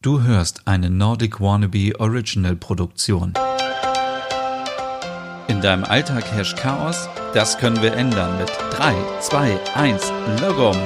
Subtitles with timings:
[0.00, 3.34] Du hörst eine Nordic Wannabe Original Produktion.
[5.48, 7.08] In deinem Alltag herrscht Chaos?
[7.34, 10.76] Das können wir ändern mit 3, 2, 1, Logom.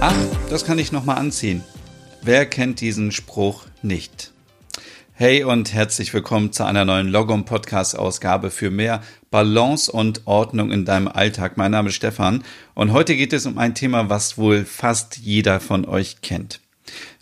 [0.00, 0.14] Ach,
[0.48, 1.62] das kann ich nochmal anziehen.
[2.22, 4.33] Wer kennt diesen Spruch nicht?
[5.16, 9.00] Hey und herzlich willkommen zu einer neuen Logom Podcast Ausgabe für mehr
[9.30, 11.56] Balance und Ordnung in deinem Alltag.
[11.56, 12.42] Mein Name ist Stefan
[12.74, 16.60] und heute geht es um ein Thema, was wohl fast jeder von euch kennt.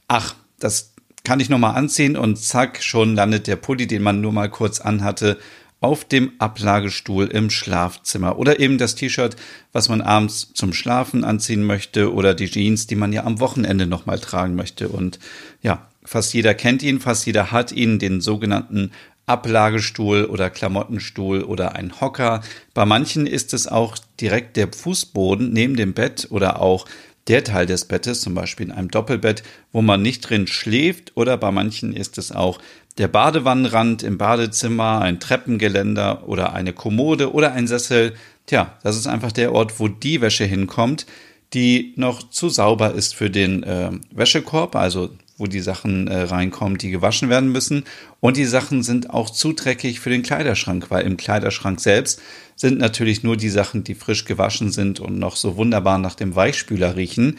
[0.09, 4.33] Ach, das kann ich nochmal anziehen und zack, schon landet der Pulli, den man nur
[4.33, 5.37] mal kurz anhatte,
[5.83, 9.37] auf dem Ablagestuhl im Schlafzimmer oder eben das T-Shirt,
[9.73, 13.85] was man abends zum Schlafen anziehen möchte oder die Jeans, die man ja am Wochenende
[13.85, 14.89] nochmal tragen möchte.
[14.89, 15.19] Und
[15.61, 18.93] ja, fast jeder kennt ihn, fast jeder hat ihn, den sogenannten
[19.27, 22.43] Ablagestuhl oder Klamottenstuhl oder ein Hocker.
[22.75, 26.87] Bei manchen ist es auch direkt der Fußboden neben dem Bett oder auch
[27.29, 31.37] der Teil des Bettes, zum Beispiel in einem Doppelbett, wo man nicht drin schläft, oder
[31.37, 32.59] bei manchen ist es auch
[32.99, 38.15] der Badewannenrand im Badezimmer, ein Treppengeländer oder eine Kommode oder ein Sessel.
[38.47, 41.07] Tja, das ist einfach der Ort, wo die Wäsche hinkommt,
[41.55, 45.11] die noch zu sauber ist für den äh, Wäschekorb, also
[45.43, 47.83] wo die Sachen äh, reinkommen, die gewaschen werden müssen.
[48.21, 52.23] Und die Sachen sind auch zu dreckig für den Kleiderschrank, weil im Kleiderschrank selbst
[52.55, 56.37] sind natürlich nur die Sachen, die frisch gewaschen sind und noch so wunderbar nach dem
[56.37, 57.39] Weichspüler riechen.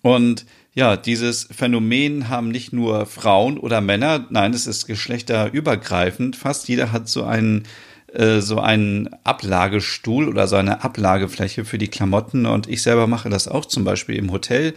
[0.00, 6.36] Und ja, dieses Phänomen haben nicht nur Frauen oder Männer, nein, es ist geschlechterübergreifend.
[6.36, 7.64] Fast jeder hat so einen
[8.14, 13.28] äh, so einen Ablagestuhl oder so eine Ablagefläche für die Klamotten und ich selber mache
[13.28, 14.72] das auch zum Beispiel im Hotel.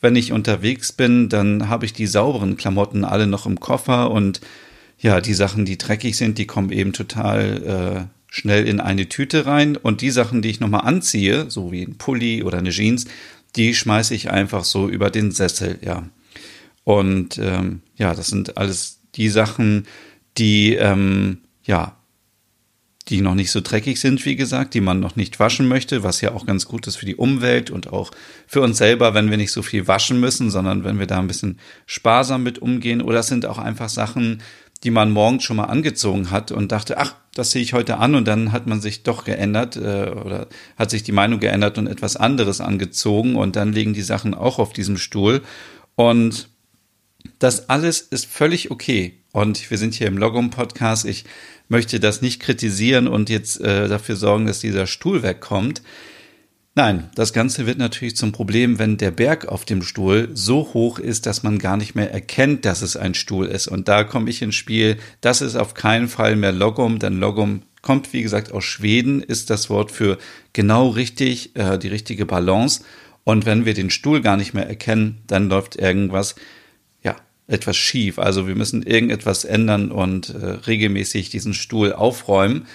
[0.00, 4.40] Wenn ich unterwegs bin, dann habe ich die sauberen Klamotten alle noch im Koffer und
[4.98, 9.46] ja, die Sachen, die dreckig sind, die kommen eben total äh, schnell in eine Tüte
[9.46, 13.06] rein und die Sachen, die ich nochmal anziehe, so wie ein Pulli oder eine Jeans,
[13.56, 16.08] die schmeiße ich einfach so über den Sessel, ja.
[16.84, 19.86] Und ähm, ja, das sind alles die Sachen,
[20.38, 21.95] die ähm, ja,
[23.08, 26.20] die noch nicht so dreckig sind, wie gesagt, die man noch nicht waschen möchte, was
[26.20, 28.10] ja auch ganz gut ist für die Umwelt und auch
[28.48, 31.28] für uns selber, wenn wir nicht so viel waschen müssen, sondern wenn wir da ein
[31.28, 33.00] bisschen sparsam mit umgehen.
[33.00, 34.42] Oder es sind auch einfach Sachen,
[34.82, 38.14] die man morgens schon mal angezogen hat und dachte, ach, das sehe ich heute an
[38.14, 41.86] und dann hat man sich doch geändert äh, oder hat sich die Meinung geändert und
[41.86, 45.42] etwas anderes angezogen und dann liegen die Sachen auch auf diesem Stuhl
[45.94, 46.48] und
[47.38, 51.04] das alles ist völlig okay und wir sind hier im Logum Podcast.
[51.04, 51.26] Ich
[51.68, 55.82] möchte das nicht kritisieren und jetzt äh, dafür sorgen, dass dieser Stuhl wegkommt.
[56.74, 60.98] Nein, das Ganze wird natürlich zum Problem, wenn der Berg auf dem Stuhl so hoch
[60.98, 63.68] ist, dass man gar nicht mehr erkennt, dass es ein Stuhl ist.
[63.68, 64.96] Und da komme ich ins Spiel.
[65.20, 69.50] Das ist auf keinen Fall mehr Logum, denn Logum kommt, wie gesagt, aus Schweden, ist
[69.50, 70.16] das Wort für
[70.54, 72.84] genau richtig, äh, die richtige Balance.
[73.22, 76.36] Und wenn wir den Stuhl gar nicht mehr erkennen, dann läuft irgendwas,
[77.48, 78.18] etwas schief.
[78.18, 82.66] Also wir müssen irgendetwas ändern und äh, regelmäßig diesen Stuhl aufräumen.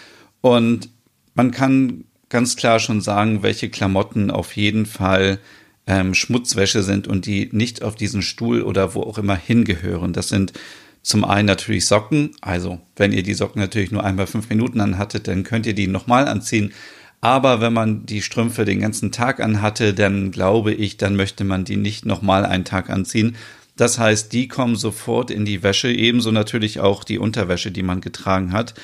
[0.41, 0.89] Und
[1.33, 5.39] man kann ganz klar schon sagen, welche Klamotten auf jeden Fall
[5.87, 10.13] ähm, Schmutzwäsche sind und die nicht auf diesen Stuhl oder wo auch immer hingehören.
[10.13, 10.53] Das sind
[11.01, 12.31] zum einen natürlich Socken.
[12.41, 15.87] Also, wenn ihr die Socken natürlich nur einmal fünf Minuten anhattet, dann könnt ihr die
[15.87, 16.71] nochmal anziehen.
[17.19, 21.65] Aber wenn man die Strümpfe den ganzen Tag anhatte, dann glaube ich, dann möchte man
[21.65, 23.35] die nicht nochmal einen Tag anziehen.
[23.81, 27.99] Das heißt, die kommen sofort in die Wäsche, ebenso natürlich auch die Unterwäsche, die man
[27.99, 28.75] getragen hat.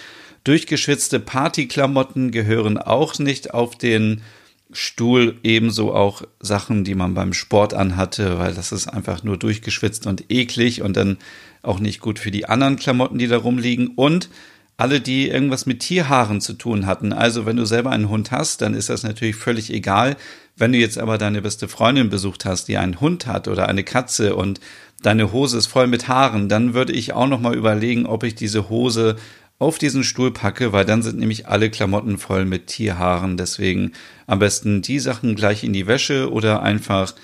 [0.44, 4.24] Durchgeschwitzte Partyklamotten gehören auch nicht auf den
[4.72, 10.08] Stuhl, ebenso auch Sachen, die man beim Sport anhatte, weil das ist einfach nur durchgeschwitzt
[10.08, 11.20] und eklig und dann
[11.62, 13.90] auch nicht gut für die anderen Klamotten, die da rumliegen.
[13.90, 14.32] Und
[14.78, 17.12] alle, die irgendwas mit Tierhaaren zu tun hatten.
[17.12, 20.16] Also wenn du selber einen Hund hast, dann ist das natürlich völlig egal.
[20.56, 23.84] Wenn du jetzt aber deine beste Freundin besucht hast, die einen Hund hat oder eine
[23.84, 24.60] Katze und
[25.02, 28.36] deine Hose ist voll mit Haaren, dann würde ich auch noch mal überlegen, ob ich
[28.36, 29.16] diese Hose
[29.60, 33.38] auf diesen Stuhl packe, weil dann sind nämlich alle Klamotten voll mit Tierhaaren.
[33.38, 33.94] Deswegen
[34.28, 37.16] am besten die Sachen gleich in die Wäsche oder einfach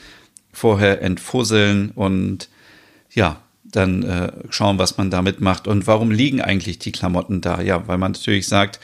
[0.51, 2.49] vorher entfusseln und
[3.11, 3.42] ja,
[3.75, 5.67] dann äh, schauen, was man damit macht.
[5.67, 7.61] Und warum liegen eigentlich die Klamotten da?
[7.61, 8.79] Ja, weil man natürlich sagt,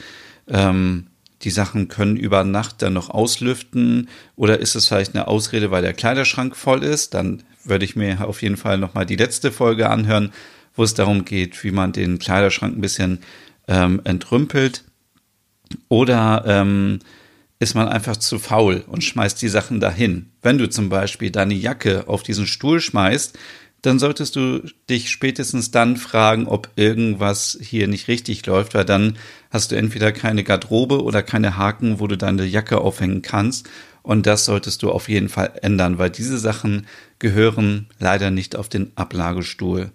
[0.48, 1.06] ähm,
[1.42, 5.82] die Sachen können über Nacht dann noch auslüften oder ist es vielleicht eine Ausrede, weil
[5.82, 7.14] der Kleiderschrank voll ist?
[7.14, 10.32] Dann würde ich mir auf jeden Fall nochmal die letzte Folge anhören,
[10.74, 13.20] wo es darum geht, wie man den Kleiderschrank ein bisschen
[13.68, 14.84] ähm, entrümpelt.
[15.88, 16.98] Oder ähm,
[17.58, 20.30] ist man einfach zu faul und schmeißt die Sachen dahin.
[20.42, 23.38] Wenn du zum Beispiel deine Jacke auf diesen Stuhl schmeißt,
[23.82, 29.16] dann solltest du dich spätestens dann fragen, ob irgendwas hier nicht richtig läuft, weil dann
[29.50, 33.68] hast du entweder keine Garderobe oder keine Haken, wo du deine Jacke aufhängen kannst.
[34.02, 36.86] Und das solltest du auf jeden Fall ändern, weil diese Sachen
[37.18, 39.90] gehören leider nicht auf den Ablagestuhl.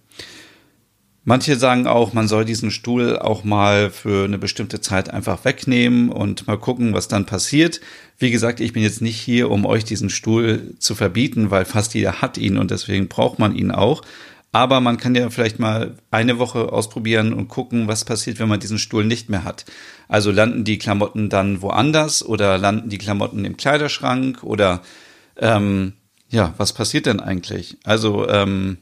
[1.27, 6.09] Manche sagen auch, man soll diesen Stuhl auch mal für eine bestimmte Zeit einfach wegnehmen
[6.09, 7.81] und mal gucken, was dann passiert.
[8.19, 11.95] Wie gesagt, ich bin jetzt nicht hier, um euch diesen Stuhl zu verbieten, weil fast
[11.95, 14.03] jeder hat ihn und deswegen braucht man ihn auch.
[14.51, 18.59] Aber man kann ja vielleicht mal eine Woche ausprobieren und gucken, was passiert, wenn man
[18.59, 19.65] diesen Stuhl nicht mehr hat.
[20.07, 24.83] Also landen die Klamotten dann woanders oder landen die Klamotten im Kleiderschrank oder
[25.37, 25.93] ähm,
[26.29, 27.77] ja, was passiert denn eigentlich?
[27.83, 28.77] Also ähm,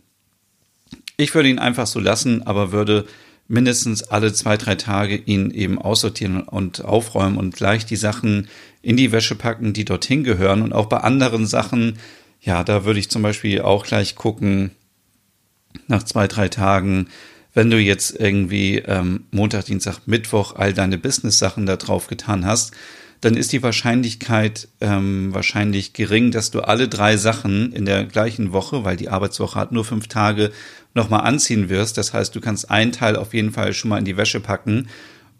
[1.17, 3.05] ich würde ihn einfach so lassen, aber würde
[3.47, 8.47] mindestens alle zwei, drei Tage ihn eben aussortieren und aufräumen und gleich die Sachen
[8.81, 10.61] in die Wäsche packen, die dorthin gehören.
[10.61, 11.99] Und auch bei anderen Sachen,
[12.41, 14.71] ja, da würde ich zum Beispiel auch gleich gucken,
[15.87, 17.07] nach zwei, drei Tagen,
[17.53, 22.73] wenn du jetzt irgendwie ähm, Montag, Dienstag, Mittwoch all deine Business-Sachen da drauf getan hast,
[23.23, 28.51] dann ist die Wahrscheinlichkeit ähm, wahrscheinlich gering, dass du alle drei Sachen in der gleichen
[28.51, 30.51] Woche, weil die Arbeitswoche hat nur fünf Tage,
[30.93, 31.97] nochmal anziehen wirst.
[31.97, 34.89] Das heißt, du kannst einen Teil auf jeden Fall schon mal in die Wäsche packen.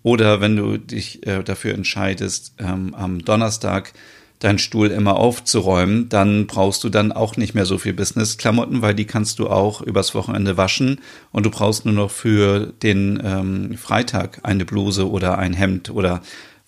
[0.01, 3.93] Oder wenn du dich äh, dafür entscheidest, ähm, am Donnerstag
[4.39, 8.93] deinen Stuhl immer aufzuräumen, dann brauchst du dann auch nicht mehr so viel Business-Klamotten, weil
[8.93, 10.99] die kannst du auch übers Wochenende waschen
[11.31, 16.21] und du brauchst nur noch für den ähm, Freitag eine Bluse oder ein Hemd oder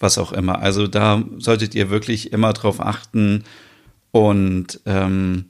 [0.05, 0.61] was auch immer.
[0.61, 3.43] Also da solltet ihr wirklich immer drauf achten
[4.11, 5.45] und ähm,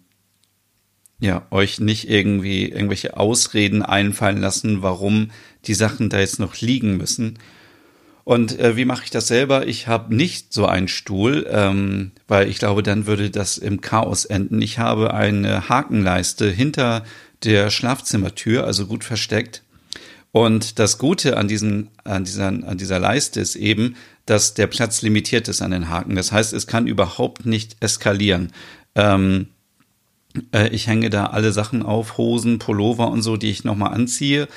[1.20, 5.32] ja, euch nicht irgendwie irgendwelche Ausreden einfallen lassen, warum
[5.66, 7.38] die Sachen da jetzt noch liegen müssen.
[8.24, 9.68] Und äh, wie mache ich das selber?
[9.68, 14.26] Ich habe nicht so einen Stuhl, ähm, weil ich glaube, dann würde das im Chaos
[14.26, 14.62] enden.
[14.62, 17.04] Ich habe eine Hakenleiste hinter
[17.44, 19.64] der Schlafzimmertür, also gut versteckt.
[20.36, 23.96] Und das Gute an, diesen, an, dieser, an dieser Leiste ist eben,
[24.26, 26.18] dass der Platz limitiert ist an den Haken.
[26.18, 28.52] Das heißt, es kann überhaupt nicht eskalieren.
[28.96, 29.48] Ähm,
[30.52, 34.50] äh, ich hänge da alle Sachen auf, Hosen, Pullover und so, die ich nochmal anziehe.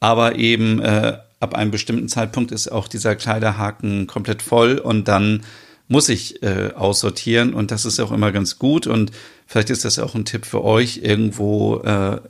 [0.00, 5.42] Aber eben äh, ab einem bestimmten Zeitpunkt ist auch dieser Kleiderhaken komplett voll und dann
[5.86, 9.12] muss ich äh, aussortieren und das ist auch immer ganz gut und
[9.46, 11.00] vielleicht ist das auch ein Tipp für euch.
[11.02, 12.20] Irgendwo äh,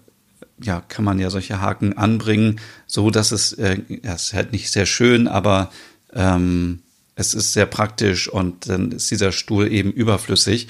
[0.63, 4.71] ja kann man ja solche Haken anbringen, so dass es äh, ja, ist halt nicht
[4.71, 5.71] sehr schön, aber
[6.13, 6.81] ähm,
[7.15, 10.69] es ist sehr praktisch und dann ist dieser Stuhl eben überflüssig.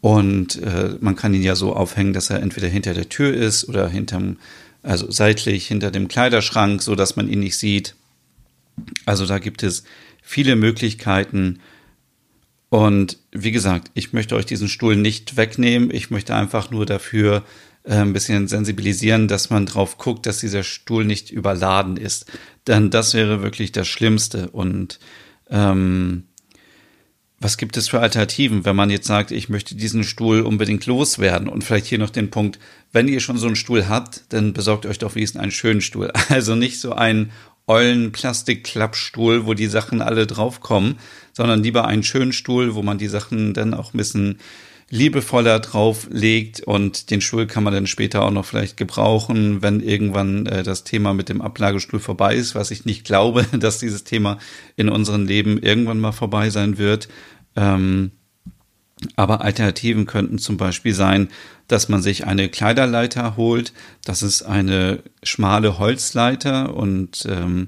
[0.00, 3.68] Und äh, man kann ihn ja so aufhängen, dass er entweder hinter der Tür ist
[3.68, 4.38] oder hinterm,
[4.82, 7.94] also seitlich hinter dem Kleiderschrank, so dass man ihn nicht sieht.
[9.06, 9.84] Also da gibt es
[10.22, 11.60] viele Möglichkeiten.
[12.70, 15.90] Und wie gesagt, ich möchte euch diesen Stuhl nicht wegnehmen.
[15.90, 17.44] Ich möchte einfach nur dafür
[17.84, 22.26] äh, ein bisschen sensibilisieren, dass man drauf guckt, dass dieser Stuhl nicht überladen ist.
[22.66, 24.50] Denn das wäre wirklich das Schlimmste.
[24.50, 24.98] Und
[25.50, 26.24] ähm,
[27.38, 31.48] was gibt es für Alternativen, wenn man jetzt sagt, ich möchte diesen Stuhl unbedingt loswerden?
[31.48, 32.58] Und vielleicht hier noch den Punkt,
[32.92, 36.10] wenn ihr schon so einen Stuhl habt, dann besorgt euch doch wenigstens einen schönen Stuhl.
[36.30, 37.32] Also nicht so einen
[37.66, 40.96] ollen Plastikklappstuhl, wo die Sachen alle draufkommen,
[41.32, 44.38] sondern lieber einen schönen Stuhl, wo man die Sachen dann auch ein bisschen
[44.94, 50.46] liebevoller drauflegt und den Stuhl kann man dann später auch noch vielleicht gebrauchen, wenn irgendwann
[50.46, 54.38] äh, das Thema mit dem Ablagestuhl vorbei ist, was ich nicht glaube, dass dieses Thema
[54.76, 57.08] in unserem Leben irgendwann mal vorbei sein wird.
[57.56, 58.12] Ähm,
[59.16, 61.28] aber Alternativen könnten zum Beispiel sein,
[61.66, 63.72] dass man sich eine Kleiderleiter holt.
[64.04, 67.66] Das ist eine schmale Holzleiter und ähm,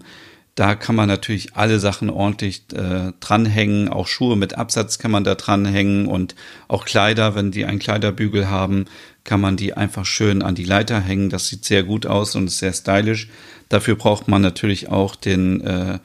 [0.57, 3.91] da kann man natürlich alle Sachen ordentlich äh, dranhängen.
[3.91, 6.35] Auch Schuhe mit Absatz kann man da dranhängen und
[6.67, 8.87] auch Kleider, wenn die einen Kleiderbügel haben,
[9.23, 11.29] kann man die einfach schön an die Leiter hängen.
[11.29, 13.29] Das sieht sehr gut aus und ist sehr stylisch.
[13.69, 15.99] Dafür braucht man natürlich auch den, äh,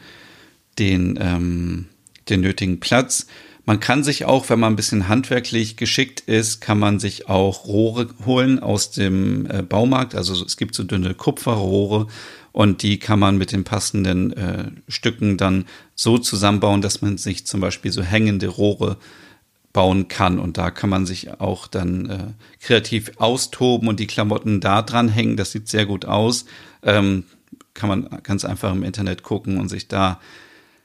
[0.77, 1.85] den, ähm,
[2.27, 3.27] den nötigen Platz.
[3.65, 7.65] Man kann sich auch, wenn man ein bisschen handwerklich geschickt ist, kann man sich auch
[7.65, 10.15] Rohre holen aus dem äh, Baumarkt.
[10.15, 12.07] Also es gibt so dünne Kupferrohre
[12.51, 15.65] und die kann man mit den passenden äh, Stücken dann
[15.95, 18.97] so zusammenbauen, dass man sich zum Beispiel so hängende Rohre
[19.73, 20.39] bauen kann.
[20.39, 22.27] Und da kann man sich auch dann äh,
[22.59, 25.37] kreativ austoben und die Klamotten da dran hängen.
[25.37, 26.45] Das sieht sehr gut aus.
[26.83, 27.25] Ähm,
[27.73, 30.19] kann man ganz einfach im Internet gucken und sich da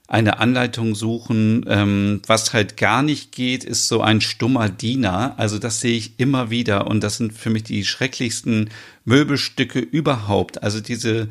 [0.08, 1.64] eine Anleitung suchen.
[1.68, 5.34] Ähm, was halt gar nicht geht, ist so ein stummer Diener.
[5.36, 8.70] Also das sehe ich immer wieder und das sind für mich die schrecklichsten
[9.04, 10.62] Möbelstücke überhaupt.
[10.62, 11.28] Also diese,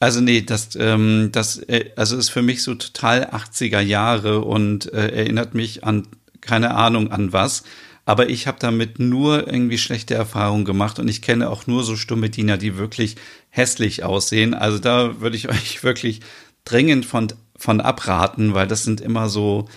[0.00, 4.92] also nee, das, ähm, das, äh, also ist für mich so total 80er Jahre und
[4.92, 6.06] äh, erinnert mich an
[6.40, 7.64] keine Ahnung an was.
[8.06, 11.96] Aber ich habe damit nur irgendwie schlechte Erfahrungen gemacht und ich kenne auch nur so
[11.96, 13.16] stumme Diener, die wirklich
[13.50, 14.54] hässlich aussehen.
[14.54, 16.20] Also da würde ich euch wirklich
[16.64, 17.28] dringend von,
[17.60, 19.68] von abraten, weil das sind immer so,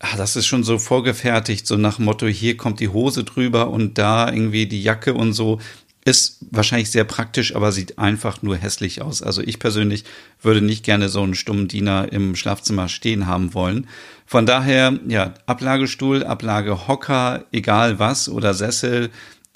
[0.00, 3.96] ach, das ist schon so vorgefertigt, so nach Motto, hier kommt die Hose drüber und
[3.96, 5.60] da irgendwie die Jacke und so.
[6.04, 9.22] Ist wahrscheinlich sehr praktisch, aber sieht einfach nur hässlich aus.
[9.22, 10.02] Also ich persönlich
[10.40, 13.86] würde nicht gerne so einen stummen Diener im Schlafzimmer stehen haben wollen.
[14.26, 19.10] Von daher, ja, Ablagestuhl, Ablagehocker, egal was oder Sessel,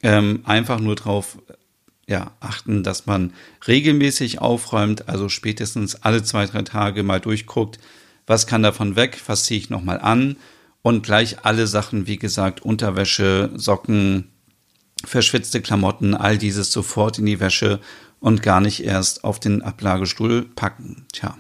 [0.05, 1.37] ähm, einfach nur drauf
[2.09, 3.33] ja, achten, dass man
[3.67, 7.79] regelmäßig aufräumt, also spätestens alle zwei, drei Tage mal durchguckt,
[8.27, 10.37] was kann davon weg, was ziehe ich nochmal an
[10.83, 14.31] und gleich alle Sachen, wie gesagt, Unterwäsche, Socken,
[15.05, 17.81] verschwitzte Klamotten, all dieses sofort in die Wäsche
[18.21, 21.07] und gar nicht erst auf den Ablagestuhl packen.
[21.13, 21.37] Tja.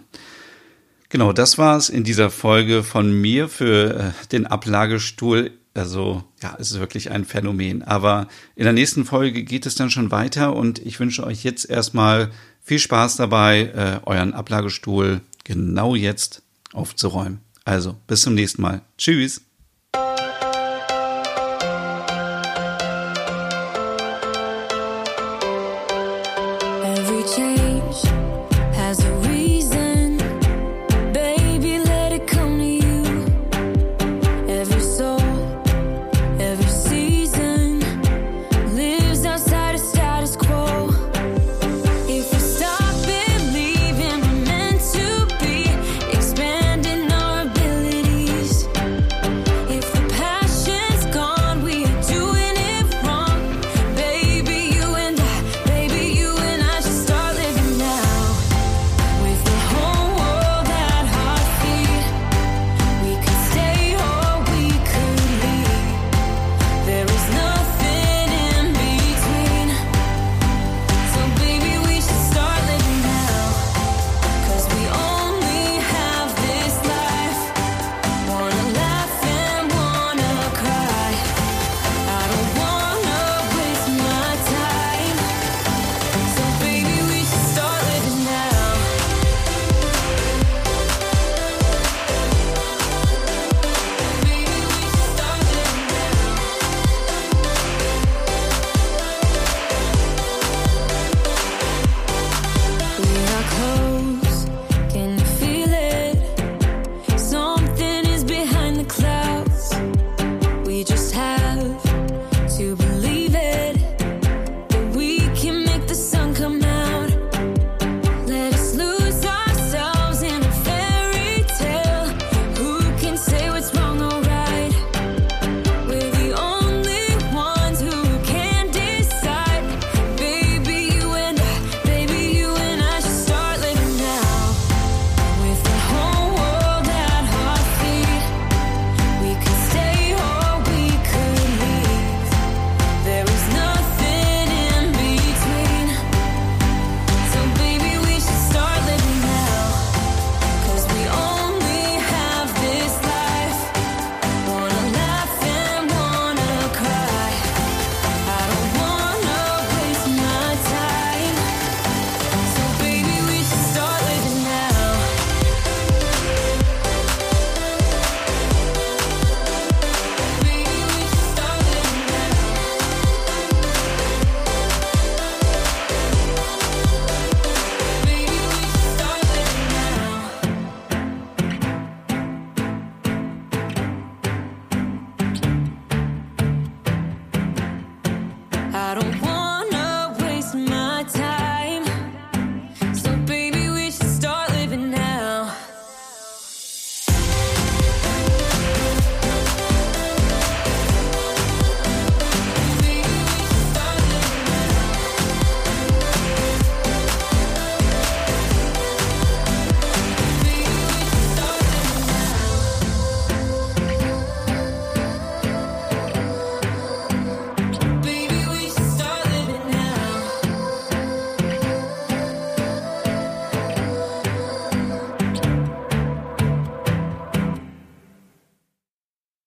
[1.08, 5.52] Genau, das war's in dieser Folge von mir für äh, den Ablagestuhl.
[5.76, 7.82] Also, ja, es ist wirklich ein Phänomen.
[7.82, 11.68] Aber in der nächsten Folge geht es dann schon weiter und ich wünsche euch jetzt
[11.68, 12.30] erstmal
[12.62, 16.42] viel Spaß dabei, äh, euren Ablagestuhl genau jetzt
[16.72, 17.40] aufzuräumen.
[17.64, 18.82] Also, bis zum nächsten Mal.
[18.98, 19.45] Tschüss.